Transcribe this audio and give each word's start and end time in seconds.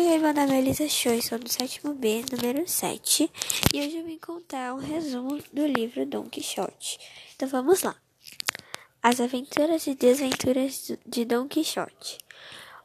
Oi, 0.00 0.16
meu 0.16 0.32
nome 0.32 0.54
é 0.54 0.58
Elisa 0.58 0.88
Choi, 0.88 1.20
sou 1.20 1.40
do 1.40 1.48
sétimo 1.48 1.92
B, 1.92 2.24
número 2.30 2.68
7, 2.68 3.28
e 3.74 3.80
hoje 3.80 3.98
eu 3.98 4.04
vim 4.04 4.16
contar 4.16 4.72
um 4.72 4.78
resumo 4.78 5.42
do 5.52 5.66
livro 5.66 6.06
Dom 6.06 6.22
Quixote. 6.28 7.00
Então 7.34 7.48
vamos 7.48 7.82
lá. 7.82 7.96
As 9.02 9.20
aventuras 9.20 9.88
e 9.88 9.96
desventuras 9.96 10.96
de 11.04 11.24
Dom 11.24 11.48
Quixote. 11.48 12.16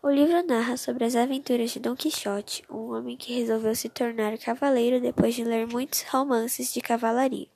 O 0.02 0.10
livro 0.10 0.42
narra 0.42 0.76
sobre 0.76 1.06
as 1.06 1.16
aventuras 1.16 1.70
de 1.70 1.80
Dom 1.80 1.96
Quixote, 1.96 2.64
um 2.68 2.96
homem 2.96 3.16
que 3.16 3.32
resolveu 3.32 3.76
se 3.76 3.90
tornar 3.90 4.36
cavaleiro 4.40 5.00
depois 5.00 5.36
de 5.36 5.44
ler 5.44 5.68
muitos 5.68 6.02
romances 6.10 6.74
de 6.74 6.82
cavalaria. 6.82 7.48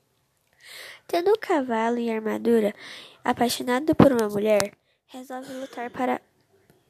Tendo 1.07 1.31
um 1.31 1.37
cavalo 1.41 1.97
e 1.97 2.11
armadura, 2.11 2.75
apaixonado 3.23 3.95
por 3.95 4.11
uma 4.11 4.29
mulher, 4.29 4.73
resolve 5.07 5.51
lutar 5.51 5.89
para, 5.89 6.21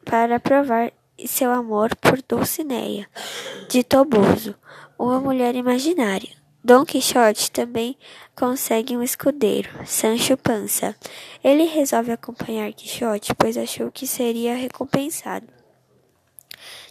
para 0.03 0.37
provar 0.37 0.91
seu 1.25 1.51
amor 1.51 1.95
por 1.95 2.21
Dulcinea 2.21 3.07
de 3.69 3.83
Toboso, 3.83 4.53
uma 4.99 5.19
mulher 5.19 5.55
imaginária. 5.55 6.35
Dom 6.63 6.83
Quixote 6.83 7.49
também 7.49 7.97
consegue 8.35 8.97
um 8.97 9.01
escudeiro, 9.01 9.69
Sancho 9.85 10.35
Panza. 10.35 10.95
Ele 11.41 11.63
resolve 11.63 12.11
acompanhar 12.11 12.73
Quixote, 12.73 13.33
pois 13.33 13.57
achou 13.57 13.89
que 13.89 14.05
seria 14.05 14.53
recompensado. 14.53 15.47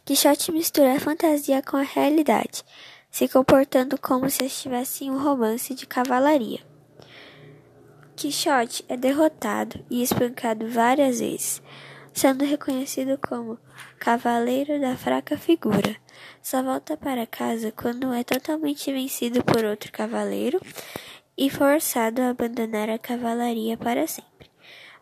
Quixote 0.04 0.50
mistura 0.50 0.94
a 0.94 1.00
fantasia 1.00 1.60
com 1.60 1.76
a 1.76 1.82
realidade, 1.82 2.64
se 3.10 3.28
comportando 3.28 3.98
como 3.98 4.30
se 4.30 4.46
estivesse 4.46 5.04
em 5.04 5.10
um 5.10 5.22
romance 5.22 5.74
de 5.74 5.86
cavalaria. 5.86 6.60
Quixote 8.14 8.82
é 8.88 8.96
derrotado 8.96 9.84
e 9.90 10.02
espancado 10.02 10.70
várias 10.70 11.20
vezes, 11.20 11.60
sendo 12.16 12.46
reconhecido 12.46 13.18
como 13.18 13.58
cavaleiro 13.98 14.80
da 14.80 14.96
fraca 14.96 15.36
figura. 15.36 15.94
Só 16.42 16.62
volta 16.62 16.96
para 16.96 17.26
casa 17.26 17.70
quando 17.70 18.10
é 18.14 18.24
totalmente 18.24 18.90
vencido 18.90 19.44
por 19.44 19.62
outro 19.66 19.92
cavaleiro 19.92 20.58
e 21.36 21.50
forçado 21.50 22.22
a 22.22 22.30
abandonar 22.30 22.88
a 22.88 22.98
cavalaria 22.98 23.76
para 23.76 24.06
sempre. 24.06 24.50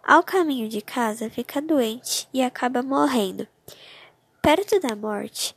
Ao 0.03 0.25
caminho 0.25 0.69
de 0.69 0.83
casa, 0.83 1.31
fica 1.31 1.63
doente 1.63 2.29
e 2.35 2.43
acaba 2.43 2.83
morrendo. 2.83 3.47
Perto 4.43 4.81
da 4.81 4.97
morte, 4.97 5.57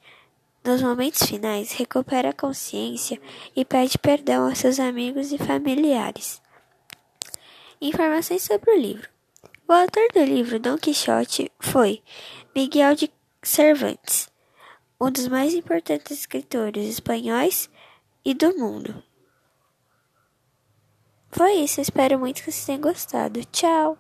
nos 0.64 0.84
momentos 0.84 1.24
finais, 1.24 1.72
recupera 1.72 2.30
a 2.30 2.34
consciência 2.34 3.20
e 3.56 3.66
pede 3.66 3.98
perdão 3.98 4.48
aos 4.48 4.60
seus 4.60 4.80
amigos 4.80 5.32
e 5.32 5.40
familiares. 5.40 6.40
Informações 7.82 8.44
sobre 8.44 8.72
o 8.72 8.80
livro. 8.80 9.17
O 9.70 9.74
autor 9.74 10.08
do 10.14 10.24
livro 10.24 10.62
Dom 10.62 10.78
Quixote 10.78 11.52
foi 11.60 12.02
Miguel 12.56 12.96
de 12.96 13.12
Cervantes, 13.44 14.30
um 15.00 15.12
dos 15.12 15.28
mais 15.28 15.54
importantes 15.54 16.20
escritores 16.20 16.88
espanhóis 16.88 17.70
e 18.24 18.34
do 18.34 18.58
mundo. 18.58 19.04
Foi 21.30 21.52
isso, 21.56 21.82
espero 21.82 22.18
muito 22.18 22.38
que 22.38 22.50
vocês 22.50 22.66
tenham 22.66 22.80
gostado. 22.80 23.44
Tchau! 23.48 23.98